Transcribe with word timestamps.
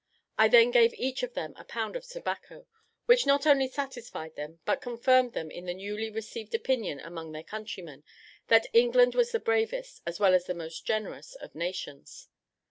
I 0.35 0.47
then 0.47 0.71
gave 0.71 0.95
each 0.95 1.21
of 1.21 1.35
them 1.35 1.53
a 1.57 1.63
pound 1.63 1.95
of 1.95 2.03
tobacco, 2.07 2.65
which 3.05 3.27
not 3.27 3.45
only 3.45 3.67
satisfied 3.67 4.35
them, 4.35 4.59
but 4.65 4.81
confirmed 4.81 5.33
them 5.33 5.51
in 5.51 5.65
the 5.67 5.75
newly 5.75 6.09
received 6.09 6.55
opinion 6.55 6.99
among 6.99 7.31
their 7.33 7.43
countrymen, 7.43 8.03
that 8.47 8.65
England 8.73 9.13
was 9.13 9.31
the 9.31 9.39
bravest 9.39 10.01
as 10.07 10.19
well 10.19 10.33
as 10.33 10.45
the 10.45 10.55
most 10.55 10.87
generous 10.87 11.35
of 11.35 11.53
nations. 11.53 12.29